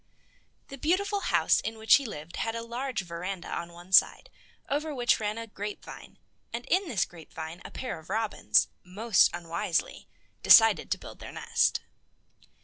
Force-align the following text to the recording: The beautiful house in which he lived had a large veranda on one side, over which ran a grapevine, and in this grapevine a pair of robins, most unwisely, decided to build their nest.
The 0.69 0.79
beautiful 0.79 1.19
house 1.19 1.59
in 1.61 1.77
which 1.77 1.97
he 1.97 2.07
lived 2.07 2.37
had 2.37 2.55
a 2.55 2.63
large 2.63 3.01
veranda 3.03 3.49
on 3.49 3.71
one 3.71 3.91
side, 3.91 4.31
over 4.67 4.95
which 4.95 5.19
ran 5.19 5.37
a 5.37 5.45
grapevine, 5.45 6.17
and 6.51 6.65
in 6.69 6.87
this 6.89 7.05
grapevine 7.05 7.61
a 7.63 7.69
pair 7.69 7.99
of 7.99 8.09
robins, 8.09 8.67
most 8.83 9.29
unwisely, 9.31 10.07
decided 10.41 10.89
to 10.89 10.97
build 10.97 11.19
their 11.19 11.31
nest. 11.31 11.81